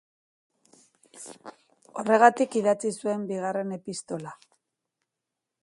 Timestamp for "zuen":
3.03-3.27